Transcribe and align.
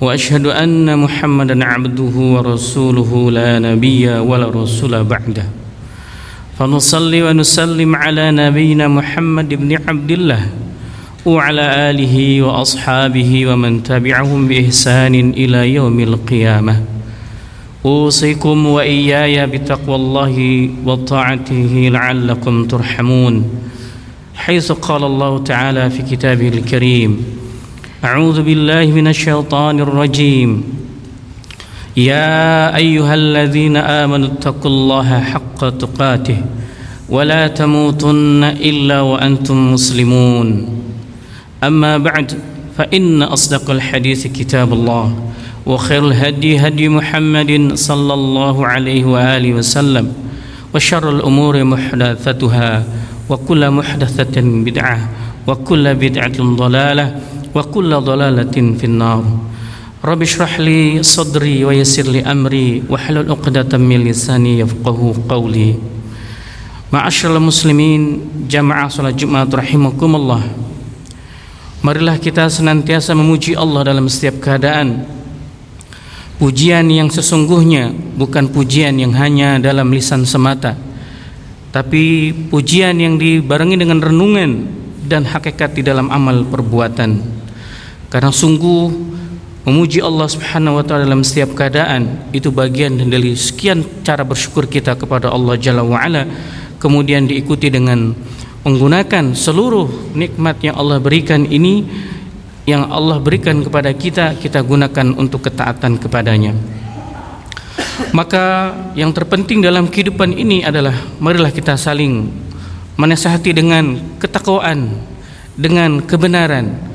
وأشهد 0.00 0.46
أن 0.46 0.98
محمدا 0.98 1.64
عبده 1.64 2.16
ورسوله 2.16 3.30
لا 3.30 3.58
نبي 3.58 4.08
ولا 4.08 4.48
رسول 4.48 5.04
بعده. 5.04 5.44
فنصلي 6.58 7.22
ونسلم 7.22 7.96
على 7.96 8.30
نبينا 8.30 8.88
محمد 8.88 9.48
بن 9.54 9.78
عبد 9.88 10.10
الله 10.10 10.42
وعلى 11.26 11.90
آله 11.90 12.42
وأصحابه 12.42 13.46
ومن 13.46 13.82
تبعهم 13.82 14.48
بإحسان 14.48 15.14
إلى 15.30 15.74
يوم 15.74 16.00
القيامة. 16.00 16.76
أوصيكم 17.84 18.66
وإياي 18.66 19.46
بتقوى 19.46 19.96
الله 19.96 20.36
وطاعته 20.84 21.88
لعلكم 21.92 22.64
ترحمون. 22.64 23.44
حيث 24.34 24.72
قال 24.72 25.04
الله 25.04 25.38
تعالى 25.38 25.90
في 25.90 26.02
كتابه 26.02 26.48
الكريم 26.48 27.39
أعوذ 28.00 28.42
بالله 28.48 28.96
من 28.96 29.12
الشيطان 29.12 29.80
الرجيم. 29.80 30.64
يا 31.96 32.72
أيها 32.76 33.14
الذين 33.14 33.76
آمنوا 33.76 34.28
اتقوا 34.40 34.70
الله 34.70 35.20
حق 35.20 35.60
تقاته 35.68 36.38
ولا 37.12 37.52
تموتن 37.52 38.44
إلا 38.56 39.00
وأنتم 39.00 39.72
مسلمون. 39.76 40.48
أما 41.60 41.98
بعد 41.98 42.40
فإن 42.80 43.22
أصدق 43.22 43.70
الحديث 43.70 44.26
كتاب 44.32 44.72
الله 44.72 45.06
وخير 45.66 46.08
الهدي 46.08 46.56
هدي 46.56 46.88
محمد 46.88 47.76
صلى 47.76 48.14
الله 48.14 48.66
عليه 48.66 49.04
وآله 49.04 49.60
وسلم 49.60 50.12
وشر 50.74 51.10
الأمور 51.10 51.64
محدثتها 51.64 52.84
وكل 53.28 53.70
محدثة 53.70 54.36
بدعة 54.40 54.98
وكل 55.46 55.94
بدعة 55.94 56.38
ضلالة 56.40 57.06
wa 57.50 57.62
kulla 57.66 57.98
dhalalatin 57.98 58.78
finnar. 58.78 59.22
Rabbi 60.00 60.24
shrah 60.24 60.56
li 60.56 61.04
sadri 61.04 61.60
wa 61.60 61.76
yassir 61.76 62.08
li 62.08 62.24
amri 62.24 62.80
wa 62.88 62.96
halul 62.96 63.36
uqdatan 63.36 63.84
min 63.84 64.00
lisani 64.00 64.64
yafqahu 64.64 65.28
qawli. 65.28 65.76
Ma'asyiral 66.90 67.38
muslimin 67.38 68.24
jamaah 68.48 68.88
salat 68.90 69.14
Jumat 69.14 69.52
rahimakumullah. 69.52 70.42
Marilah 71.86 72.16
kita 72.20 72.48
senantiasa 72.48 73.14
memuji 73.14 73.54
Allah 73.54 73.92
dalam 73.92 74.10
setiap 74.10 74.42
keadaan. 74.42 75.04
Pujian 76.40 76.88
yang 76.88 77.12
sesungguhnya 77.12 77.92
bukan 77.92 78.48
pujian 78.48 78.96
yang 78.96 79.12
hanya 79.12 79.60
dalam 79.60 79.92
lisan 79.92 80.24
semata 80.24 80.72
Tapi 81.68 82.32
pujian 82.48 82.96
yang 82.96 83.20
dibarengi 83.20 83.76
dengan 83.76 84.00
renungan 84.02 84.66
dan 85.06 85.22
hakikat 85.22 85.78
di 85.78 85.86
dalam 85.86 86.10
amal 86.10 86.42
perbuatan 86.42 87.39
karena 88.10 88.34
sungguh 88.34 88.90
memuji 89.62 90.02
Allah 90.02 90.26
Subhanahu 90.26 90.82
wa 90.82 90.84
taala 90.84 91.06
dalam 91.06 91.22
setiap 91.22 91.54
keadaan 91.54 92.26
itu 92.34 92.50
bagian 92.50 92.98
dari 92.98 93.38
sekian 93.38 93.86
cara 94.02 94.26
bersyukur 94.26 94.66
kita 94.66 94.98
kepada 94.98 95.30
Allah 95.30 95.54
Jalla 95.54 95.86
wa 95.86 95.94
ala. 95.94 96.26
Kemudian 96.82 97.30
diikuti 97.30 97.70
dengan 97.70 98.10
menggunakan 98.66 99.36
seluruh 99.36 100.16
nikmat 100.18 100.58
yang 100.64 100.74
Allah 100.74 100.98
berikan 100.98 101.46
ini 101.46 101.86
yang 102.66 102.90
Allah 102.90 103.22
berikan 103.22 103.62
kepada 103.62 103.94
kita 103.94 104.34
kita 104.34 104.58
gunakan 104.58 105.14
untuk 105.14 105.46
ketaatan 105.46 106.02
kepadanya. 106.02 106.56
Maka 108.10 108.74
yang 108.98 109.14
terpenting 109.14 109.62
dalam 109.62 109.86
kehidupan 109.86 110.34
ini 110.34 110.66
adalah 110.66 110.96
marilah 111.22 111.54
kita 111.54 111.78
saling 111.78 112.26
menasihati 112.98 113.54
dengan 113.54 114.18
ketakwaan 114.18 114.98
dengan 115.54 116.02
kebenaran 116.02 116.89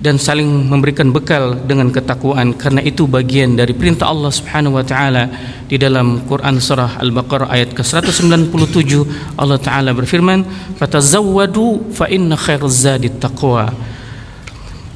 dan 0.00 0.16
saling 0.16 0.48
memberikan 0.48 1.12
bekal 1.12 1.52
dengan 1.60 1.92
ketakwaan. 1.92 2.56
Karena 2.56 2.80
itu 2.80 3.04
bagian 3.04 3.52
dari 3.54 3.76
perintah 3.76 4.08
Allah 4.08 4.32
Subhanahu 4.32 4.80
wa 4.80 4.84
taala 4.84 5.28
di 5.68 5.76
dalam 5.76 6.24
Quran 6.24 6.56
surah 6.56 6.96
Al-Baqarah 7.04 7.52
ayat 7.52 7.76
ke-197 7.76 8.90
Allah 9.36 9.60
taala 9.60 9.92
berfirman 9.92 10.42
fatazawwadu 10.80 11.92
fa 11.92 12.08
inna 12.08 12.34
khairaz 12.34 12.88
taqwa. 13.20 13.68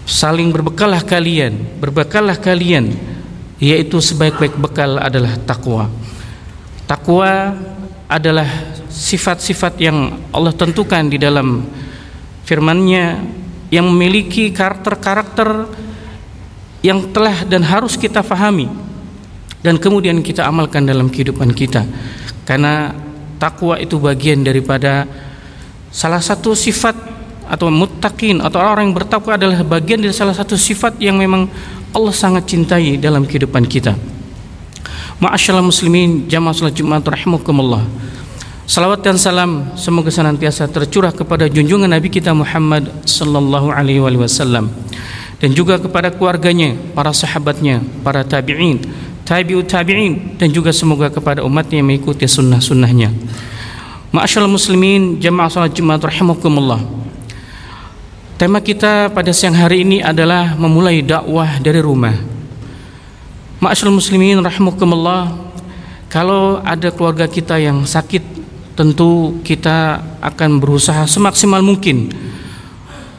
Saling 0.09 0.53
berbekallah 0.53 1.05
kalian 1.05 1.81
berbekallah 1.81 2.37
kalian 2.41 2.93
yaitu 3.57 4.01
sebaik-baik 4.05 4.57
bekal 4.61 5.01
adalah 5.01 5.33
takwa 5.49 5.89
takwa 6.85 7.57
adalah 8.05 8.45
sifat-sifat 8.93 9.81
yang 9.81 10.21
Allah 10.29 10.53
tentukan 10.53 11.09
di 11.09 11.17
dalam 11.17 11.65
firman-Nya 12.45 13.25
yang 13.75 13.91
memiliki 13.91 14.55
karakter-karakter 14.55 15.67
yang 16.87 17.11
telah 17.11 17.43
dan 17.43 17.67
harus 17.67 17.99
kita 17.99 18.23
fahami 18.23 18.71
dan 19.67 19.75
kemudian 19.83 20.23
kita 20.23 20.47
amalkan 20.47 20.87
dalam 20.87 21.11
kehidupan 21.11 21.51
kita 21.51 21.83
karena 22.47 22.95
takwa 23.43 23.75
itu 23.83 23.99
bagian 23.99 24.47
daripada 24.47 25.11
salah 25.91 26.23
satu 26.23 26.55
sifat 26.55 26.95
atau 27.45 27.69
muttaqin 27.69 28.41
atau 28.41 28.57
orang 28.63 28.89
yang 28.89 28.97
bertakwa 28.97 29.37
adalah 29.37 29.61
bagian 29.67 30.01
dari 30.01 30.15
salah 30.15 30.33
satu 30.33 30.57
sifat 30.57 30.97
yang 31.03 31.21
memang 31.21 31.51
Allah 31.95 32.15
sangat 32.15 32.51
cintai 32.51 32.99
dalam 32.99 33.23
kehidupan 33.29 33.69
kita. 33.69 33.95
Ma'asyiral 35.23 35.63
muslimin 35.63 36.27
jamaah 36.27 36.57
salat 36.57 36.75
Jumat 36.75 37.07
rahimakumullah. 37.07 37.87
Salawat 38.65 39.05
dan 39.05 39.21
salam 39.21 39.77
semoga 39.77 40.09
senantiasa 40.09 40.65
tercurah 40.73 41.13
kepada 41.13 41.53
junjungan 41.53 41.85
Nabi 41.85 42.09
kita 42.09 42.33
Muhammad 42.33 42.89
sallallahu 43.05 43.69
alaihi 43.69 44.01
wasallam 44.01 44.73
dan 45.37 45.53
juga 45.53 45.77
kepada 45.77 46.09
keluarganya, 46.09 46.73
para 46.97 47.13
sahabatnya, 47.13 47.85
para 48.01 48.25
tabi'in, 48.25 48.81
tabi'ut 49.29 49.69
tabi'in 49.69 50.41
dan 50.41 50.49
juga 50.49 50.73
semoga 50.73 51.13
kepada 51.13 51.45
umatnya 51.45 51.85
yang 51.85 51.93
mengikuti 51.93 52.25
sunnah-sunnahnya. 52.25 53.13
Ma'asyiral 54.17 54.49
muslimin 54.49 55.21
jamaah 55.21 55.53
salat 55.53 55.77
Jumat 55.77 56.01
rahimakumullah. 56.01 56.81
Tema 58.41 58.65
kita 58.65 59.13
pada 59.13 59.29
siang 59.37 59.53
hari 59.53 59.85
ini 59.85 60.01
adalah 60.01 60.57
memulai 60.57 61.05
dakwah 61.05 61.61
dari 61.61 61.85
rumah. 61.85 62.17
Ma'asyiral 63.61 63.93
muslimin 63.93 64.41
rahimakumullah, 64.41 65.37
kalau 66.09 66.65
ada 66.65 66.89
keluarga 66.89 67.29
kita 67.29 67.61
yang 67.61 67.85
sakit 67.85 68.44
tentu 68.75 69.39
kita 69.47 70.03
akan 70.19 70.59
berusaha 70.59 71.07
semaksimal 71.07 71.63
mungkin 71.63 72.11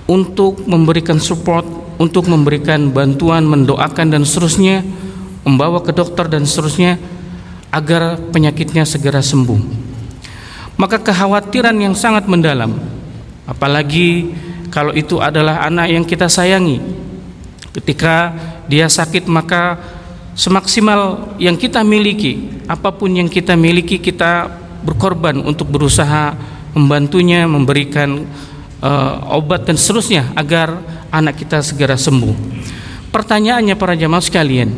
untuk 0.05 0.61
memberikan 0.67 1.17
support, 1.17 1.65
untuk 1.97 2.27
memberikan 2.27 2.91
bantuan, 2.91 3.47
mendoakan 3.47 4.11
dan 4.11 4.23
seterusnya, 4.27 4.83
membawa 5.47 5.81
ke 5.81 5.95
dokter 5.95 6.27
dan 6.27 6.43
seterusnya 6.43 6.99
agar 7.71 8.19
penyakitnya 8.29 8.83
segera 8.83 9.23
sembuh. 9.23 9.87
Maka 10.75 10.99
kekhawatiran 10.99 11.75
yang 11.79 11.95
sangat 11.95 12.27
mendalam, 12.27 12.75
apalagi 13.47 14.35
kalau 14.67 14.91
itu 14.91 15.23
adalah 15.23 15.63
anak 15.63 15.87
yang 15.87 16.03
kita 16.03 16.27
sayangi. 16.27 16.83
Ketika 17.71 18.35
dia 18.67 18.91
sakit 18.91 19.27
maka 19.31 19.79
semaksimal 20.35 21.31
yang 21.39 21.55
kita 21.55 21.79
miliki, 21.79 22.59
apa 22.67 22.91
pun 22.91 23.07
yang 23.07 23.31
kita 23.31 23.55
miliki 23.55 24.03
kita 24.03 24.64
berkorban 24.85 25.41
untuk 25.41 25.67
berusaha 25.73 26.37
membantunya 26.77 27.49
memberikan 27.49 28.23
uh, 28.85 29.33
obat 29.33 29.65
dan 29.65 29.75
seterusnya 29.75 30.31
agar 30.37 30.77
anak 31.09 31.41
kita 31.41 31.65
segera 31.65 31.97
sembuh. 31.97 32.35
Pertanyaannya 33.09 33.73
para 33.79 33.97
jamaah 33.97 34.21
sekalian, 34.21 34.69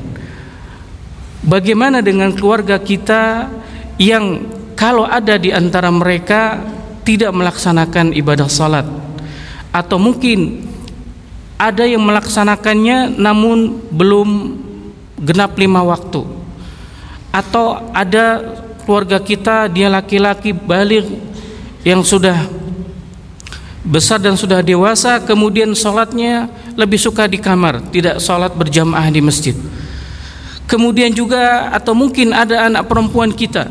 bagaimana 1.43 1.99
dengan 1.99 2.31
keluarga 2.31 2.77
kita 2.79 3.51
yang 3.97 4.45
kalau 4.77 5.09
ada 5.09 5.41
di 5.41 5.49
antara 5.49 5.89
mereka 5.89 6.61
tidak 7.01 7.33
melaksanakan 7.33 8.13
ibadah 8.13 8.45
salat 8.45 8.85
atau 9.73 9.97
mungkin 9.97 10.69
ada 11.57 11.81
yang 11.81 12.05
melaksanakannya 12.05 13.17
namun 13.17 13.81
belum 13.89 14.29
genap 15.17 15.57
lima 15.57 15.81
waktu 15.81 16.21
atau 17.33 17.89
ada 17.89 18.43
keluarga 18.87 19.19
kita 19.19 19.67
dia 19.67 19.91
laki-laki 19.91 20.55
balik 20.55 21.03
yang 21.83 21.99
sudah 22.07 22.47
besar 23.83 24.15
dan 24.15 24.39
sudah 24.39 24.63
dewasa 24.63 25.19
kemudian 25.19 25.75
sholatnya 25.75 26.47
lebih 26.79 26.95
suka 26.95 27.27
di 27.27 27.35
kamar 27.35 27.83
tidak 27.91 28.23
sholat 28.23 28.55
berjamaah 28.55 29.11
di 29.11 29.19
masjid. 29.19 29.51
Kemudian 30.71 31.11
juga 31.11 31.67
atau 31.75 31.91
mungkin 31.91 32.31
ada 32.31 32.71
anak 32.71 32.87
perempuan 32.87 33.35
kita 33.35 33.67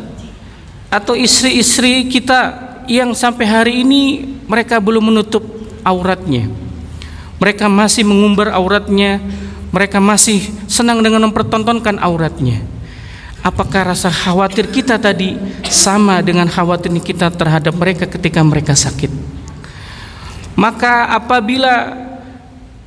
atau 0.92 1.16
istri-istri 1.16 2.12
kita 2.12 2.52
yang 2.84 3.16
sampai 3.16 3.44
hari 3.48 3.72
ini 3.88 4.36
mereka 4.44 4.76
belum 4.84 5.16
menutup 5.16 5.44
auratnya. 5.80 6.44
Mereka 7.40 7.72
masih 7.72 8.04
mengumbar 8.04 8.52
auratnya 8.52 9.20
mereka 9.72 9.96
masih 9.96 10.44
senang 10.68 11.00
dengan 11.00 11.24
mempertontonkan 11.28 12.00
auratnya 12.00 12.75
apakah 13.46 13.94
rasa 13.94 14.10
khawatir 14.10 14.66
kita 14.74 14.98
tadi 14.98 15.38
sama 15.70 16.18
dengan 16.18 16.50
khawatir 16.50 16.90
kita 16.98 17.30
terhadap 17.30 17.78
mereka 17.78 18.10
ketika 18.10 18.42
mereka 18.42 18.74
sakit 18.74 19.14
maka 20.58 21.14
apabila 21.14 22.06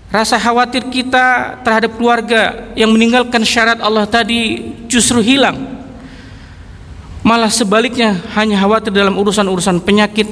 Rasa 0.09 0.41
khawatir 0.41 0.89
kita 0.89 1.61
terhadap 1.61 1.93
keluarga 1.93 2.73
yang 2.73 2.89
meninggalkan 2.89 3.45
syarat 3.45 3.77
Allah 3.77 4.09
tadi 4.09 4.73
justru 4.89 5.21
hilang. 5.21 5.77
Malah 7.21 7.53
sebaliknya 7.53 8.17
hanya 8.33 8.57
khawatir 8.57 8.89
dalam 8.89 9.13
urusan-urusan 9.13 9.85
penyakit. 9.85 10.25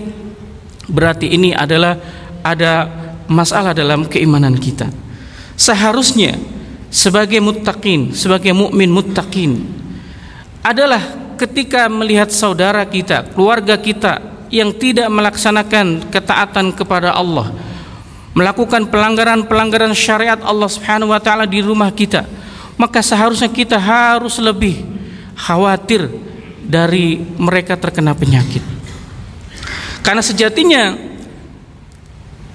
Berarti 0.90 1.30
ini 1.30 1.54
adalah 1.54 1.94
ada 2.42 2.90
masalah 3.30 3.78
dalam 3.78 4.10
keimanan 4.10 4.58
kita. 4.58 4.90
Seharusnya 5.54 6.42
sebagai 6.90 7.38
muttaqin, 7.38 8.18
sebagai 8.18 8.58
mukmin 8.58 8.90
muttaqin 8.90 9.62
adalah 10.68 11.00
ketika 11.40 11.88
melihat 11.88 12.28
saudara 12.34 12.84
kita, 12.84 13.32
keluarga 13.32 13.80
kita 13.80 14.20
yang 14.52 14.76
tidak 14.76 15.08
melaksanakan 15.08 16.08
ketaatan 16.12 16.76
kepada 16.76 17.16
Allah, 17.16 17.54
melakukan 18.36 18.88
pelanggaran-pelanggaran 18.92 19.96
syariat 19.96 20.40
Allah 20.44 20.68
Subhanahu 20.68 21.14
wa 21.16 21.22
taala 21.24 21.48
di 21.48 21.64
rumah 21.64 21.92
kita, 21.94 22.28
maka 22.76 23.00
seharusnya 23.00 23.48
kita 23.48 23.80
harus 23.80 24.38
lebih 24.44 24.84
khawatir 25.38 26.10
dari 26.68 27.22
mereka 27.40 27.80
terkena 27.80 28.12
penyakit. 28.12 28.62
Karena 30.04 30.24
sejatinya 30.24 30.96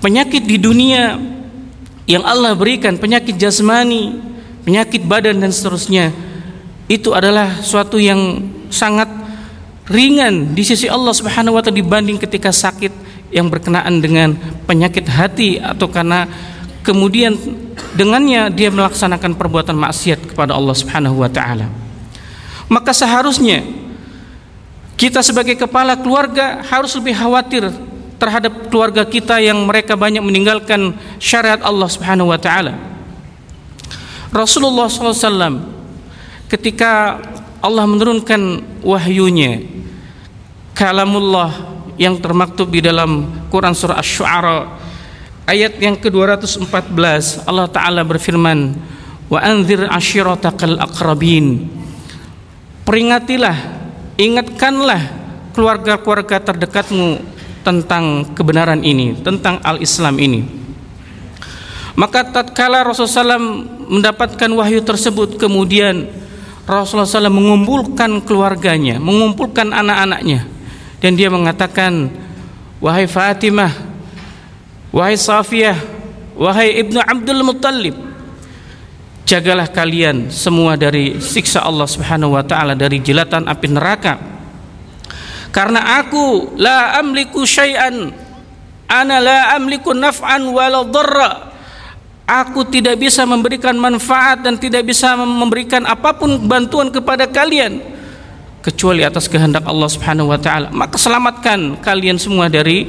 penyakit 0.00 0.44
di 0.44 0.56
dunia 0.56 1.16
yang 2.08 2.24
Allah 2.26 2.52
berikan, 2.58 2.98
penyakit 2.98 3.38
jasmani, 3.38 4.18
penyakit 4.66 5.04
badan 5.06 5.38
dan 5.38 5.52
seterusnya, 5.54 6.31
itu 6.92 7.16
adalah 7.16 7.64
suatu 7.64 7.96
yang 7.96 8.44
sangat 8.68 9.08
ringan 9.88 10.52
di 10.52 10.60
sisi 10.60 10.92
Allah 10.92 11.16
Subhanahu 11.16 11.56
wa 11.56 11.64
taala 11.64 11.80
dibanding 11.80 12.20
ketika 12.20 12.52
sakit 12.52 12.92
yang 13.32 13.48
berkenaan 13.48 13.96
dengan 14.04 14.36
penyakit 14.68 15.08
hati 15.08 15.56
atau 15.56 15.88
karena 15.88 16.28
kemudian 16.84 17.32
dengannya 17.96 18.52
dia 18.52 18.68
melaksanakan 18.68 19.40
perbuatan 19.40 19.72
maksiat 19.72 20.36
kepada 20.36 20.52
Allah 20.52 20.76
Subhanahu 20.76 21.16
wa 21.16 21.32
taala. 21.32 21.72
Maka 22.68 22.92
seharusnya 22.92 23.64
kita 25.00 25.24
sebagai 25.24 25.56
kepala 25.56 25.96
keluarga 25.96 26.60
harus 26.68 26.92
lebih 26.92 27.16
khawatir 27.16 27.72
terhadap 28.20 28.68
keluarga 28.68 29.02
kita 29.08 29.40
yang 29.40 29.56
mereka 29.64 29.96
banyak 29.96 30.20
meninggalkan 30.20 30.92
syariat 31.16 31.58
Allah 31.64 31.88
Subhanahu 31.88 32.28
wa 32.28 32.38
taala. 32.38 32.76
Rasulullah 34.28 34.88
SAW 34.92 35.81
ketika 36.52 37.16
Allah 37.64 37.88
menurunkan 37.88 38.60
wahyunya 38.84 39.64
kalamullah 40.76 41.48
yang 41.96 42.20
termaktub 42.20 42.68
di 42.68 42.84
dalam 42.84 43.24
Quran 43.48 43.72
surah 43.72 43.96
Asy-Syu'ara 43.96 44.58
ayat 45.48 45.80
yang 45.80 45.96
ke-214 45.96 47.48
Allah 47.48 47.72
taala 47.72 48.04
berfirman 48.04 48.76
wa 49.32 49.40
anzir 49.40 49.88
ashiratakal 49.88 50.76
aqrabin. 50.76 51.72
Peringatilah 52.84 53.56
ingatkanlah 54.20 55.00
keluarga-keluarga 55.56 56.36
terdekatmu 56.42 57.22
tentang 57.64 58.28
kebenaran 58.36 58.84
ini 58.84 59.16
tentang 59.24 59.56
al-Islam 59.64 60.20
ini. 60.20 60.44
Maka 61.94 62.24
tatkala 62.26 62.82
Rasulullah 62.82 63.36
SAW 63.36 63.68
mendapatkan 63.88 64.50
wahyu 64.56 64.80
tersebut 64.80 65.36
kemudian 65.36 66.08
Rasulullah 66.62 67.10
SAW 67.10 67.26
mengumpulkan 67.26 68.22
keluarganya 68.22 69.02
mengumpulkan 69.02 69.74
anak-anaknya. 69.74 70.46
Dan 71.02 71.18
dia 71.18 71.26
mengatakan 71.26 72.14
wahai 72.78 73.10
Fatimah 73.10 73.74
wahai 74.94 75.18
Safiyah 75.18 75.74
wahai 76.38 76.78
Ibnu 76.78 77.02
Abdul 77.02 77.42
Muttalib 77.42 77.96
jagalah 79.26 79.66
kalian 79.66 80.30
semua 80.30 80.78
dari 80.78 81.18
siksa 81.18 81.66
Allah 81.66 81.90
Subhanahu 81.90 82.38
wa 82.38 82.44
taala 82.46 82.78
dari 82.78 83.02
jelatan 83.02 83.50
api 83.50 83.66
neraka. 83.66 84.14
Karena 85.52 86.00
aku 86.00 86.56
la 86.56 86.96
amliku 86.96 87.44
syai'an 87.44 88.08
ana 88.88 89.16
la 89.20 89.38
amliku 89.58 89.92
naf'an 89.92 90.48
wala 90.48 90.86
dharra 90.86 91.51
aku 92.26 92.66
tidak 92.68 92.98
bisa 92.98 93.26
memberikan 93.26 93.74
manfaat 93.76 94.42
dan 94.42 94.56
tidak 94.56 94.86
bisa 94.86 95.14
memberikan 95.18 95.84
apa 95.84 96.14
pun 96.16 96.38
bantuan 96.46 96.88
kepada 96.88 97.26
kalian 97.28 97.82
kecuali 98.62 99.02
atas 99.02 99.26
kehendak 99.26 99.66
Allah 99.66 99.90
Subhanahu 99.90 100.30
wa 100.30 100.38
taala. 100.38 100.70
Maka 100.70 100.96
selamatkan 100.96 101.82
kalian 101.82 102.16
semua 102.16 102.46
dari 102.46 102.86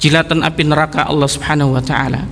jilatan 0.00 0.40
api 0.40 0.62
neraka 0.64 1.04
Allah 1.04 1.28
Subhanahu 1.28 1.76
wa 1.76 1.82
taala. 1.84 2.24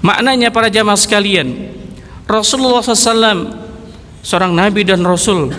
Maknanya 0.00 0.48
para 0.48 0.72
jamaah 0.72 0.96
sekalian 0.96 1.76
Rasulullah 2.24 2.80
SAW 2.80 3.52
seorang 4.24 4.52
nabi 4.56 4.80
dan 4.84 5.04
rasul 5.04 5.52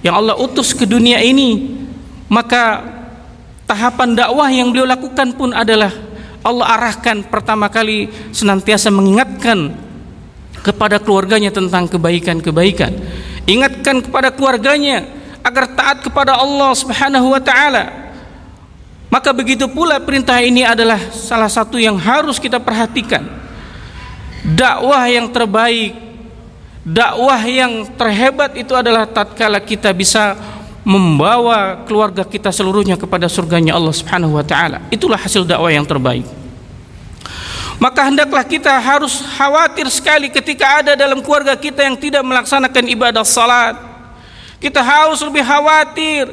yang 0.00 0.16
Allah 0.16 0.36
utus 0.36 0.72
ke 0.72 0.88
dunia 0.88 1.20
ini 1.20 1.80
maka 2.28 2.80
tahapan 3.68 4.16
dakwah 4.16 4.48
yang 4.48 4.72
beliau 4.72 4.88
lakukan 4.88 5.32
pun 5.36 5.52
adalah 5.52 5.92
Allah 6.44 6.76
arahkan 6.76 7.24
pertama 7.24 7.72
kali 7.72 8.12
senantiasa 8.30 8.92
mengingatkan 8.92 9.72
kepada 10.60 11.00
keluarganya 11.00 11.48
tentang 11.48 11.88
kebaikan-kebaikan 11.88 12.92
ingatkan 13.44 14.00
kepada 14.00 14.32
keluarganya 14.32 15.04
agar 15.44 15.68
taat 15.76 15.98
kepada 16.00 16.40
Allah 16.40 16.72
Subhanahu 16.72 17.36
wa 17.36 17.40
taala. 17.40 17.84
Maka 19.12 19.30
begitu 19.30 19.70
pula 19.70 20.00
perintah 20.02 20.42
ini 20.42 20.66
adalah 20.66 20.98
salah 21.14 21.46
satu 21.46 21.78
yang 21.78 21.94
harus 21.94 22.40
kita 22.40 22.58
perhatikan. 22.58 23.22
Dakwah 24.42 25.06
yang 25.06 25.30
terbaik, 25.30 25.94
dakwah 26.82 27.38
yang 27.46 27.86
terhebat 27.94 28.58
itu 28.58 28.74
adalah 28.74 29.06
tatkala 29.06 29.62
kita 29.62 29.94
bisa 29.94 30.34
membawa 30.84 31.80
keluarga 31.88 32.22
kita 32.22 32.52
seluruhnya 32.52 33.00
kepada 33.00 33.24
surganya 33.24 33.72
Allah 33.72 33.96
Subhanahu 33.96 34.36
wa 34.36 34.44
taala. 34.44 34.84
Itulah 34.92 35.16
hasil 35.16 35.48
dakwah 35.48 35.72
yang 35.72 35.88
terbaik. 35.88 36.28
Maka 37.80 38.06
hendaklah 38.06 38.44
kita 38.46 38.70
harus 38.78 39.24
khawatir 39.34 39.88
sekali 39.90 40.30
ketika 40.30 40.84
ada 40.84 40.92
dalam 40.94 41.18
keluarga 41.24 41.58
kita 41.58 41.82
yang 41.82 41.98
tidak 41.98 42.22
melaksanakan 42.22 42.84
ibadah 42.86 43.26
salat, 43.26 43.74
kita 44.62 44.78
harus 44.78 45.18
lebih 45.24 45.42
khawatir 45.42 46.30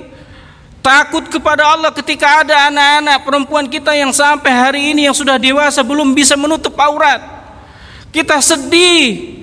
takut 0.86 1.26
kepada 1.32 1.66
Allah 1.66 1.90
ketika 1.90 2.46
ada 2.46 2.70
anak-anak 2.70 3.18
perempuan 3.26 3.66
kita 3.66 3.96
yang 3.98 4.14
sampai 4.14 4.52
hari 4.54 4.82
ini 4.94 5.10
yang 5.10 5.18
sudah 5.18 5.42
dewasa 5.42 5.82
belum 5.82 6.14
bisa 6.14 6.38
menutup 6.38 6.78
aurat. 6.78 7.24
Kita 8.14 8.38
sedih. 8.44 9.40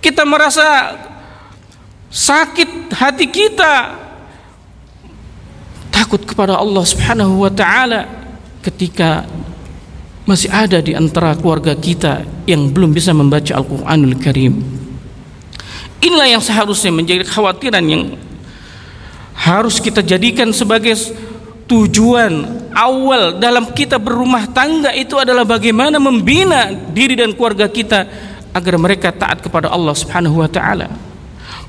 Kita 0.00 0.24
merasa 0.24 0.96
sakit 2.08 2.96
hati 2.96 3.26
kita. 3.28 3.99
Takut 6.00 6.24
kepada 6.24 6.56
Allah 6.56 6.80
Subhanahu 6.80 7.44
wa 7.44 7.52
taala 7.52 8.08
ketika 8.64 9.28
masih 10.24 10.48
ada 10.48 10.80
di 10.80 10.96
antara 10.96 11.36
keluarga 11.36 11.76
kita 11.76 12.24
yang 12.48 12.72
belum 12.72 12.96
bisa 12.96 13.12
membaca 13.12 13.52
Al-Qur'anul 13.52 14.16
Karim. 14.16 14.64
Inilah 16.00 16.24
yang 16.24 16.40
seharusnya 16.40 16.88
menjadi 16.88 17.28
kekhawatiran 17.28 17.84
yang 17.84 18.16
harus 19.36 19.76
kita 19.76 20.00
jadikan 20.00 20.56
sebagai 20.56 20.96
tujuan 21.68 22.48
awal 22.72 23.36
dalam 23.36 23.68
kita 23.68 24.00
berumah 24.00 24.48
tangga 24.56 24.96
itu 24.96 25.20
adalah 25.20 25.44
bagaimana 25.44 26.00
membina 26.00 26.72
diri 26.96 27.12
dan 27.12 27.36
keluarga 27.36 27.68
kita 27.68 28.08
agar 28.56 28.74
mereka 28.80 29.12
taat 29.12 29.44
kepada 29.44 29.68
Allah 29.68 29.92
Subhanahu 29.92 30.40
wa 30.40 30.48
taala. 30.48 31.09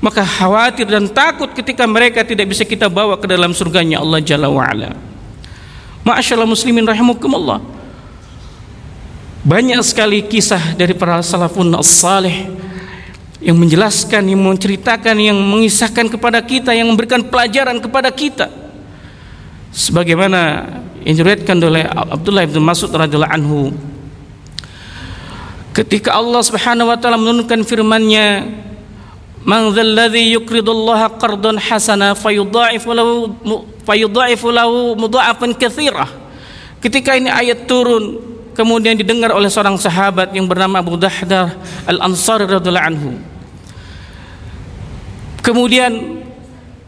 Maka 0.02 0.26
khawatir 0.26 0.90
dan 0.90 1.06
takut 1.06 1.54
ketika 1.54 1.86
mereka 1.86 2.26
tidak 2.26 2.50
bisa 2.50 2.66
kita 2.66 2.90
bawa 2.90 3.14
ke 3.14 3.30
dalam 3.30 3.54
surganya 3.54 4.02
Allah 4.02 4.18
Jalla 4.18 4.50
wa 4.50 4.66
ala. 4.66 4.98
Ma'asyallah 6.02 6.50
muslimin. 6.50 6.82
Banyak 9.42 9.78
sekali 9.86 10.26
kisah 10.26 10.74
dari 10.74 10.98
para 10.98 11.22
salafun 11.22 11.70
as-salih 11.78 12.50
yang 13.38 13.54
menjelaskan, 13.58 14.26
yang 14.26 14.42
menceritakan, 14.42 15.14
yang 15.18 15.38
mengisahkan 15.38 16.10
kepada 16.10 16.42
kita, 16.42 16.74
yang 16.74 16.90
memberikan 16.90 17.22
pelajaran 17.22 17.78
kepada 17.78 18.10
kita. 18.10 18.50
Sebagaimana 19.70 20.66
yang 21.06 21.14
diriwayatkan 21.18 21.58
oleh 21.62 21.86
Abdullah 21.86 22.46
bin 22.46 22.62
Mas'ud 22.62 22.90
radhiyallahu 22.90 23.34
anhu 23.34 23.60
ketika 25.72 26.14
Allah 26.14 26.42
Subhanahu 26.44 26.92
wa 26.92 26.98
taala 27.00 27.18
menurunkan 27.18 27.64
firman-Nya 27.64 28.46
Man 29.42 29.74
dzal 29.74 29.90
ladzi 29.98 30.38
yuqridullaha 30.38 31.18
qardan 31.18 31.58
hasana 31.58 32.14
fayudha'ifu 32.14 32.90
lahu 32.94 33.34
fayudha'ifu 33.82 34.48
lahu 34.54 34.94
mudha'afan. 34.94 35.58
Ketika 36.78 37.18
ini 37.18 37.26
ayat 37.26 37.66
turun 37.66 38.22
kemudian 38.54 38.94
didengar 38.94 39.34
oleh 39.34 39.50
seorang 39.50 39.74
sahabat 39.80 40.30
yang 40.30 40.46
bernama 40.46 40.78
Abu 40.78 40.94
Dahdah 40.94 41.58
Al-Ansari 41.88 42.46
radhiyallahu 42.46 42.88
anhu. 42.94 43.10
Kemudian 45.42 46.22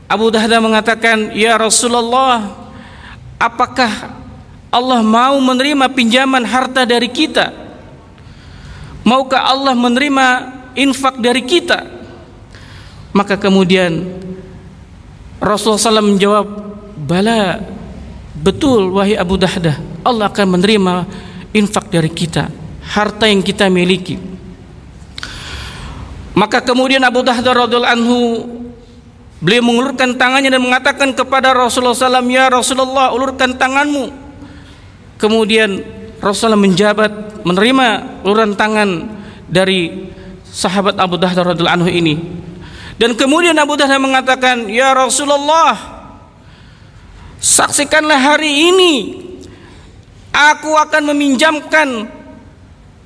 Abu 0.06 0.30
Dahdah 0.30 0.62
mengatakan, 0.62 1.34
"Ya 1.34 1.58
Rasulullah, 1.58 2.54
apakah 3.34 4.14
Allah 4.70 5.02
mau 5.02 5.42
menerima 5.42 5.90
pinjaman 5.90 6.46
harta 6.46 6.86
dari 6.86 7.10
kita? 7.10 7.50
Maukah 9.02 9.42
Allah 9.42 9.74
menerima 9.74 10.26
infak 10.78 11.18
dari 11.18 11.42
kita?" 11.42 12.03
Maka 13.14 13.38
kemudian 13.38 14.10
Rasulullah 15.38 16.02
SAW 16.02 16.10
menjawab, 16.18 16.46
"Bala, 16.98 17.62
betul 18.34 18.90
wahai 18.90 19.14
Abu 19.14 19.38
Dahdah, 19.38 19.78
Allah 20.02 20.26
akan 20.26 20.58
menerima 20.58 20.94
infak 21.54 21.94
dari 21.94 22.10
kita, 22.10 22.50
harta 22.90 23.30
yang 23.30 23.38
kita 23.38 23.70
miliki." 23.70 24.18
Maka 26.34 26.58
kemudian 26.66 26.98
Abu 27.06 27.22
Dahdah 27.22 27.54
radhiallahu 27.54 27.94
anhu 27.94 28.18
beliau 29.38 29.62
mengulurkan 29.62 30.18
tangannya 30.18 30.50
dan 30.50 30.58
mengatakan 30.58 31.14
kepada 31.14 31.54
Rasulullah 31.54 31.94
SAW, 31.94 32.26
Ya 32.26 32.50
Rasulullah, 32.50 33.14
ulurkan 33.14 33.54
tanganmu. 33.54 34.10
Kemudian 35.22 35.78
Rasulullah 36.18 36.58
menjabat 36.58 37.46
menerima 37.46 37.86
uluran 38.26 38.58
tangan 38.58 39.06
dari 39.46 40.10
sahabat 40.42 40.98
Abu 40.98 41.14
Dahdah 41.22 41.54
radhiallahu 41.54 41.78
anhu 41.78 41.90
ini. 41.92 42.14
Dan 42.94 43.18
kemudian 43.18 43.58
Abu 43.58 43.74
Dahdah 43.74 43.98
mengatakan, 43.98 44.70
Ya 44.70 44.94
Rasulullah, 44.94 45.74
saksikanlah 47.42 48.18
hari 48.18 48.70
ini. 48.70 48.94
Aku 50.34 50.74
akan 50.74 51.14
meminjamkan 51.14 52.10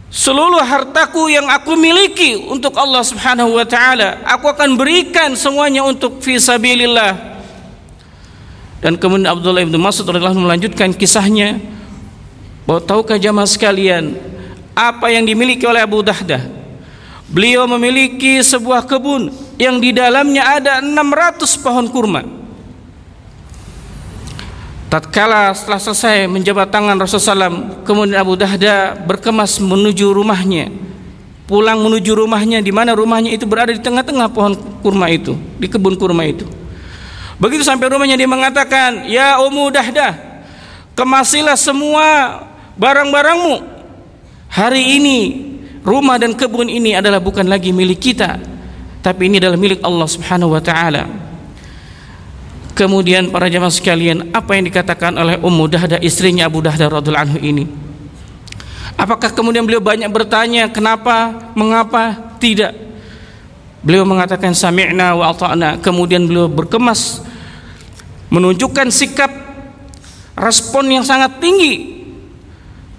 seluruh 0.08 0.64
hartaku 0.64 1.28
yang 1.28 1.44
aku 1.52 1.76
miliki 1.76 2.40
untuk 2.48 2.72
Allah 2.80 3.04
Subhanahu 3.04 3.56
wa 3.56 3.68
taala. 3.68 4.24
Aku 4.24 4.48
akan 4.48 4.80
berikan 4.80 5.36
semuanya 5.36 5.84
untuk 5.84 6.24
fi 6.24 6.40
sabilillah. 6.40 7.40
Dan 8.80 8.96
kemudian 8.96 9.28
Abdullah 9.28 9.64
bin 9.64 9.76
Mas'ud 9.76 10.08
radhiyallahu 10.08 10.44
melanjutkan 10.44 10.92
kisahnya. 10.96 11.60
Bahwa 12.68 12.84
tahukah 12.84 13.16
jamaah 13.16 13.48
sekalian 13.48 14.12
apa 14.76 15.08
yang 15.08 15.24
dimiliki 15.24 15.64
oleh 15.64 15.80
Abu 15.80 16.04
Dahdah? 16.04 16.44
Beliau 17.28 17.64
memiliki 17.64 18.40
sebuah 18.44 18.84
kebun 18.84 19.47
yang 19.58 19.82
di 19.82 19.90
dalamnya 19.90 20.62
ada 20.62 20.80
600 20.80 21.62
pohon 21.62 21.86
kurma 21.90 22.38
Tatkala 24.88 25.52
setelah 25.52 25.76
selesai 25.76 26.24
menjabat 26.32 26.72
tangan 26.72 26.96
Rasulullah 26.96 27.52
SAW, 27.52 27.84
kemudian 27.84 28.16
Abu 28.16 28.40
Dahda 28.40 28.96
berkemas 28.96 29.60
menuju 29.60 30.16
rumahnya. 30.16 30.72
Pulang 31.44 31.84
menuju 31.84 32.16
rumahnya, 32.16 32.64
di 32.64 32.72
mana 32.72 32.96
rumahnya 32.96 33.36
itu 33.36 33.44
berada 33.44 33.68
di 33.68 33.84
tengah-tengah 33.84 34.32
pohon 34.32 34.56
kurma 34.80 35.12
itu, 35.12 35.36
di 35.60 35.68
kebun 35.68 35.92
kurma 35.92 36.24
itu. 36.24 36.48
Begitu 37.36 37.68
sampai 37.68 37.92
rumahnya 37.92 38.16
dia 38.16 38.24
mengatakan, 38.24 39.04
Ya 39.12 39.36
Ummu 39.44 39.68
Dahda, 39.68 40.16
kemasilah 40.96 41.60
semua 41.60 42.40
barang-barangmu. 42.80 43.60
Hari 44.48 44.82
ini 44.96 45.18
rumah 45.84 46.16
dan 46.16 46.32
kebun 46.32 46.72
ini 46.72 46.96
adalah 46.96 47.20
bukan 47.20 47.44
lagi 47.44 47.76
milik 47.76 48.00
kita, 48.00 48.40
tapi 49.08 49.32
ini 49.32 49.40
adalah 49.40 49.56
milik 49.56 49.80
Allah 49.80 50.04
Subhanahu 50.04 50.52
wa 50.52 50.60
taala. 50.60 51.08
Kemudian 52.76 53.32
para 53.32 53.48
jemaah 53.48 53.72
sekalian, 53.72 54.36
apa 54.36 54.52
yang 54.52 54.68
dikatakan 54.68 55.16
oleh 55.16 55.40
Ummu 55.40 55.64
Dahda 55.64 55.96
istrinya 56.04 56.44
Abu 56.44 56.60
Dahda 56.60 56.92
radhiallahu 56.92 57.24
anhu 57.24 57.40
ini? 57.40 57.64
Apakah 59.00 59.32
kemudian 59.32 59.64
beliau 59.64 59.80
banyak 59.80 60.12
bertanya 60.12 60.68
kenapa, 60.68 61.48
mengapa? 61.56 62.36
Tidak. 62.36 62.70
Beliau 63.80 64.04
mengatakan 64.04 64.52
sami'na 64.52 65.16
wa 65.16 65.32
ata'na. 65.32 65.80
Kemudian 65.80 66.28
beliau 66.28 66.44
berkemas 66.44 67.24
menunjukkan 68.28 68.92
sikap 68.92 69.32
respon 70.36 71.00
yang 71.00 71.02
sangat 71.02 71.40
tinggi. 71.40 71.96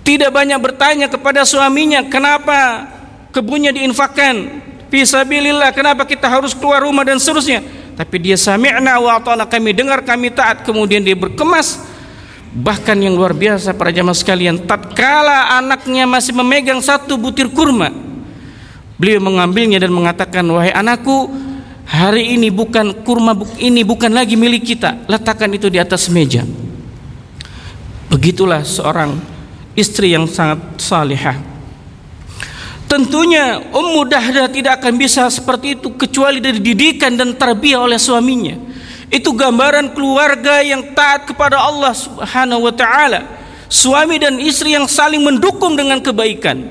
Tidak 0.01 0.33
banyak 0.33 0.57
bertanya 0.57 1.05
kepada 1.05 1.45
suaminya 1.45 2.01
kenapa 2.09 2.89
kebunnya 3.29 3.69
diinfakkan. 3.69 4.65
Fisabilillah, 4.89 5.69
kenapa 5.71 6.03
kita 6.05 6.25
harus 6.25 6.57
keluar 6.57 6.81
rumah 6.81 7.05
dan 7.05 7.21
seterusnya? 7.21 7.61
Tapi 7.93 8.15
dia 8.17 8.37
sami'na 8.37 8.97
wa 8.97 9.21
ata'na. 9.21 9.45
Kami 9.45 9.69
dengar 9.71 10.01
kami 10.01 10.33
taat. 10.33 10.65
Kemudian 10.65 11.05
dia 11.05 11.13
berkemas. 11.13 11.77
Bahkan 12.49 12.97
yang 12.97 13.13
luar 13.13 13.37
biasa 13.37 13.77
para 13.77 13.93
jamaah 13.93 14.17
sekalian 14.17 14.65
tatkala 14.65 15.61
anaknya 15.61 16.09
masih 16.09 16.33
memegang 16.33 16.81
satu 16.81 17.13
butir 17.13 17.45
kurma 17.53 17.93
beliau 18.99 19.23
mengambilnya 19.23 19.79
dan 19.79 19.95
mengatakan 19.95 20.43
wahai 20.51 20.75
anakku 20.75 21.31
hari 21.87 22.35
ini 22.35 22.51
bukan 22.51 23.05
kurma 23.07 23.31
ini 23.57 23.81
bukan 23.87 24.11
lagi 24.11 24.35
milik 24.35 24.75
kita. 24.75 25.07
Letakkan 25.07 25.49
itu 25.55 25.71
di 25.71 25.79
atas 25.79 26.11
meja. 26.11 26.43
Begitulah 28.11 28.67
seorang 28.67 29.15
istri 29.73 30.11
yang 30.11 30.27
sangat 30.27 30.59
salihah 30.81 31.48
Tentunya 32.89 33.61
Ummu 33.69 34.01
Dahdah 34.09 34.49
tidak 34.49 34.81
akan 34.81 34.97
bisa 34.97 35.29
seperti 35.29 35.77
itu 35.77 35.93
kecuali 35.93 36.41
dari 36.41 36.57
didikan 36.57 37.13
dan 37.13 37.37
tarbiyah 37.37 37.85
oleh 37.85 38.01
suaminya. 38.01 38.57
Itu 39.13 39.37
gambaran 39.37 39.93
keluarga 39.93 40.65
yang 40.65 40.97
taat 40.97 41.29
kepada 41.29 41.61
Allah 41.61 41.93
Subhanahu 41.93 42.65
wa 42.65 42.73
taala. 42.73 43.21
Suami 43.69 44.17
dan 44.17 44.41
istri 44.41 44.73
yang 44.73 44.89
saling 44.89 45.21
mendukung 45.21 45.77
dengan 45.77 46.01
kebaikan. 46.01 46.65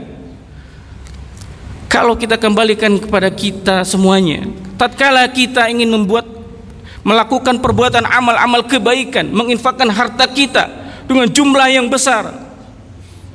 Kalau 1.87 2.19
kita 2.19 2.35
kembalikan 2.35 2.99
kepada 2.99 3.31
kita 3.31 3.87
semuanya, 3.87 4.43
tatkala 4.75 5.23
kita 5.31 5.71
ingin 5.71 5.87
membuat 5.87 6.27
melakukan 7.07 7.63
perbuatan 7.63 8.03
amal-amal 8.03 8.67
kebaikan, 8.67 9.31
menginfakkan 9.31 9.87
harta 9.89 10.27
kita 10.27 10.67
dengan 11.07 11.31
jumlah 11.31 11.69
yang 11.71 11.87
besar, 11.87 12.29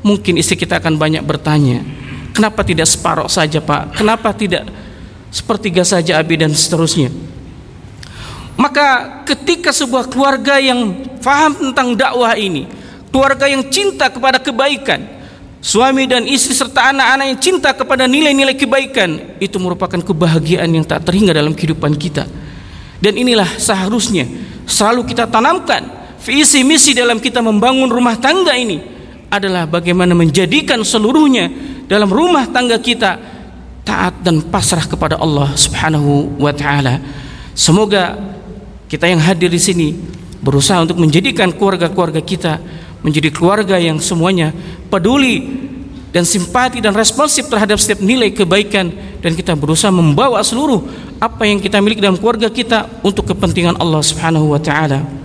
mungkin 0.04 0.38
istri 0.38 0.60
kita 0.60 0.78
akan 0.78 1.00
banyak 1.00 1.24
bertanya, 1.26 1.82
Kenapa 2.34 2.66
tidak 2.66 2.90
separuh 2.90 3.30
saja 3.30 3.62
Pak? 3.62 4.02
Kenapa 4.02 4.34
tidak 4.34 4.66
sepertiga 5.30 5.86
saja 5.86 6.18
Abi 6.18 6.42
dan 6.42 6.50
seterusnya? 6.50 7.14
Maka 8.58 9.22
ketika 9.26 9.70
sebuah 9.74 10.10
keluarga 10.10 10.58
yang 10.58 11.06
faham 11.22 11.54
tentang 11.58 11.94
dakwah 11.98 12.34
ini, 12.38 12.70
keluarga 13.10 13.46
yang 13.50 13.66
cinta 13.70 14.10
kepada 14.10 14.42
kebaikan, 14.42 15.06
suami 15.62 16.10
dan 16.10 16.26
istri 16.26 16.54
serta 16.58 16.94
anak-anak 16.94 17.26
yang 17.34 17.40
cinta 17.42 17.70
kepada 17.74 18.10
nilai-nilai 18.10 18.58
kebaikan, 18.58 19.38
itu 19.38 19.58
merupakan 19.58 19.98
kebahagiaan 20.02 20.70
yang 20.70 20.86
tak 20.86 21.06
terhingga 21.06 21.38
dalam 21.38 21.54
kehidupan 21.54 21.98
kita. 21.98 22.26
Dan 22.98 23.14
inilah 23.18 23.58
seharusnya 23.58 24.26
selalu 24.66 25.06
kita 25.06 25.30
tanamkan 25.30 25.86
visi 26.24 26.64
misi 26.64 26.96
dalam 26.96 27.20
kita 27.20 27.44
membangun 27.44 27.92
rumah 27.92 28.16
tangga 28.16 28.56
ini 28.56 28.80
adalah 29.28 29.66
bagaimana 29.66 30.14
menjadikan 30.14 30.80
seluruhnya 30.86 31.73
dalam 31.94 32.10
rumah 32.10 32.50
tangga 32.50 32.82
kita 32.82 33.22
taat 33.86 34.26
dan 34.26 34.42
pasrah 34.42 34.82
kepada 34.90 35.22
Allah 35.22 35.54
Subhanahu 35.54 36.42
wa 36.42 36.50
taala. 36.50 36.98
Semoga 37.54 38.18
kita 38.90 39.06
yang 39.06 39.22
hadir 39.22 39.54
di 39.54 39.62
sini 39.62 39.94
berusaha 40.42 40.82
untuk 40.82 40.98
menjadikan 40.98 41.54
keluarga-keluarga 41.54 42.18
kita 42.26 42.58
menjadi 43.06 43.30
keluarga 43.30 43.78
yang 43.78 44.02
semuanya 44.02 44.50
peduli 44.90 45.70
dan 46.10 46.26
simpati 46.26 46.82
dan 46.82 46.98
responsif 46.98 47.46
terhadap 47.46 47.78
setiap 47.78 48.02
nilai 48.02 48.34
kebaikan 48.34 48.90
dan 49.22 49.38
kita 49.38 49.54
berusaha 49.54 49.94
membawa 49.94 50.42
seluruh 50.42 50.82
apa 51.22 51.46
yang 51.46 51.62
kita 51.62 51.78
miliki 51.78 52.02
dalam 52.02 52.18
keluarga 52.18 52.50
kita 52.50 52.90
untuk 53.06 53.30
kepentingan 53.30 53.78
Allah 53.78 54.02
Subhanahu 54.02 54.50
wa 54.50 54.62
taala. 54.62 55.23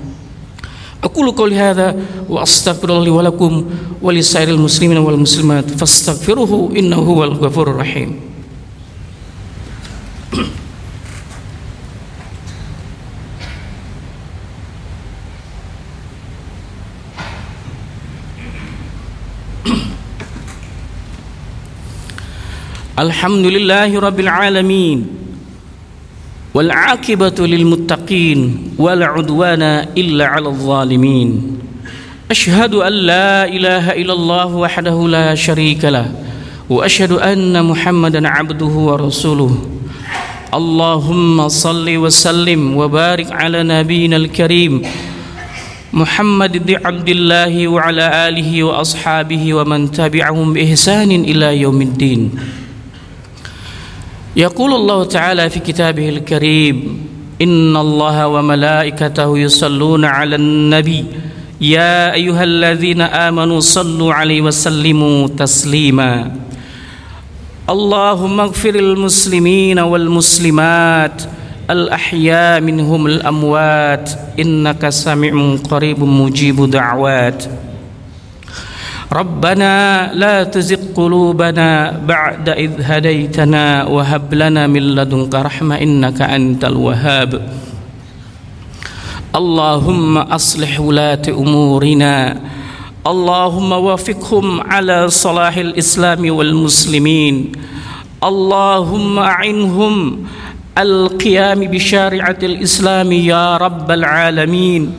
أقول 1.05 1.31
قولي 1.31 1.57
هذا 1.57 1.97
وأستغفر 2.29 2.99
الله 2.99 3.11
ولكم 3.11 3.65
ولسائر 4.03 4.49
المسلمين 4.49 4.99
والمسلمات 4.99 5.71
فاستغفروه 5.71 6.73
إنه 6.77 6.97
هو 6.97 7.25
الغفور 7.25 7.71
الرحيم. 7.71 8.21
الحمد 22.99 23.47
لله 23.47 24.01
رب 24.01 24.21
العالمين. 24.21 25.28
والعاقبة 26.55 27.47
للمتقين 27.47 28.73
ولا 28.79 29.07
عدوان 29.07 29.63
إلا 29.97 30.27
على 30.27 30.49
الظالمين. 30.49 31.59
أشهد 32.31 32.75
أن 32.75 32.93
لا 32.93 33.45
إله 33.49 33.93
إلا 33.93 34.13
الله 34.13 34.47
وحده 34.47 35.09
لا 35.09 35.35
شريك 35.35 35.85
له 35.85 36.13
وأشهد 36.69 37.13
أن 37.13 37.65
محمدا 37.65 38.29
عبده 38.29 38.75
ورسوله. 38.89 39.53
اللهم 40.55 41.49
صل 41.49 41.97
وسلم 41.97 42.77
وبارك 42.77 43.33
على 43.33 43.63
نبينا 43.63 44.17
الكريم 44.17 44.83
محمد 45.93 46.67
بن 46.67 46.77
عبد 46.85 47.09
الله 47.09 47.69
وعلى 47.69 48.29
آله 48.29 48.51
وأصحابه 48.65 49.55
ومن 49.55 49.93
تبعهم 49.93 50.53
بإحسان 50.53 51.11
إلى 51.11 51.61
يوم 51.61 51.83
الدين. 51.83 52.31
يقول 54.39 54.75
الله 54.75 55.05
تعالى 55.05 55.51
في 55.51 55.61
كتابه 55.61 56.09
الكريم 56.09 57.07
إن 57.43 57.77
الله 57.77 58.29
وملائكته 58.29 59.39
يصلون 59.39 60.05
على 60.05 60.37
النبي 60.37 61.05
يا 61.61 62.15
أيها 62.15 62.45
الذين 62.45 63.01
آمنوا 63.01 63.61
صلوا 63.61 64.15
عليه 64.15 64.41
وسلموا 64.43 65.29
تسليما. 65.29 66.33
اللهم 67.71 68.41
اغفر 68.41 68.75
المسلمين 68.75 69.79
والمسلمات 69.79 71.23
الأحياء 71.71 72.61
منهم 72.61 73.07
الأموات 73.07 74.11
إنك 74.39 74.89
سميع 74.89 75.57
قريب 75.71 76.05
مجيب 76.05 76.71
دعوات. 76.71 77.45
ربنا 79.13 80.13
لا 80.13 80.45
تزغ 80.45 80.93
قلوبنا 80.95 82.01
بعد 82.05 82.49
إذ 82.49 82.73
هديتنا 82.83 83.85
وهب 83.85 84.35
لنا 84.35 84.67
من 84.67 84.83
لدنك 84.95 85.35
رحمة 85.35 85.81
إنك 85.81 86.21
أنت 86.21 86.65
الوهاب. 86.65 87.49
اللهم 89.37 90.19
أصلح 90.19 90.81
ولاة 90.81 91.23
أمورنا. 91.29 92.41
اللهم 93.07 93.73
وفقهم 93.73 94.61
على 94.61 95.11
صلاح 95.11 95.57
الإسلام 95.57 96.31
والمسلمين. 96.31 97.53
اللهم 98.25 99.19
أعنهم 99.19 99.95
القيام 100.79 101.61
بشارعة 101.61 102.39
الإسلام 102.43 103.13
يا 103.13 103.57
رب 103.57 103.91
العالمين. 103.91 104.93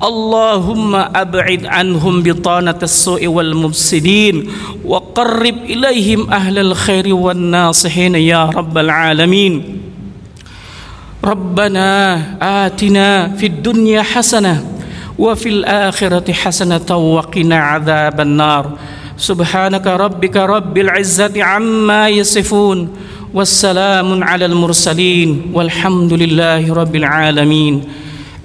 اللهم 0.00 0.94
أبعد 0.94 1.66
عنهم 1.66 2.22
بطانة 2.22 2.78
السوء 2.82 3.26
والمفسدين 3.26 4.48
وقرب 4.84 5.56
إليهم 5.64 6.30
أهل 6.32 6.58
الخير 6.58 7.14
والناصحين 7.14 8.14
يا 8.14 8.44
رب 8.44 8.78
العالمين. 8.78 9.80
ربنا 11.24 11.90
آتنا 12.66 13.36
في 13.36 13.46
الدنيا 13.46 14.02
حسنة 14.02 14.64
وفي 15.18 15.48
الآخرة 15.48 16.32
حسنة 16.32 16.96
وقنا 16.96 17.56
عذاب 17.56 18.20
النار. 18.20 18.64
سبحانك 19.16 19.86
ربك 19.86 20.36
رب 20.36 20.78
العزة 20.78 21.44
عما 21.44 22.08
يصفون 22.08 22.88
والسلام 23.34 24.24
على 24.24 24.44
المرسلين 24.44 25.52
والحمد 25.52 26.12
لله 26.12 26.74
رب 26.74 26.96
العالمين. 26.96 27.84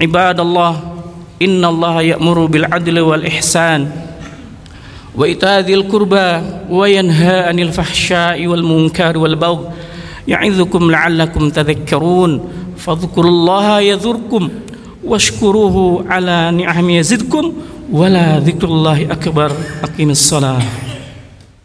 عباد 0.02 0.40
الله 0.40 0.95
إن 1.42 1.66
الله 1.66 2.02
يأمر 2.02 2.46
بالعدل 2.46 3.00
والإحسان 3.00 3.92
وإيتاء 5.16 5.60
ذي 5.60 5.74
القربى 5.74 6.42
وينهى 6.70 7.40
عن 7.40 7.60
الفحشاء 7.60 8.48
والمنكر 8.48 9.18
والبغي 9.18 9.60
يعظكم 10.28 10.92
لعلكم 10.92 11.50
تذكرون 11.50 12.50
فاذكروا 12.78 13.32
الله 13.32 13.80
يذكركم 13.80 14.50
واشكروه 15.04 16.06
على 16.10 16.52
نعم 16.52 16.90
يزدكم 16.90 17.54
ولا 17.92 18.40
ذكر 18.40 18.68
الله 18.68 19.02
أكبر 19.12 19.52
أقيم 19.84 20.10
الصلاة 20.10 20.62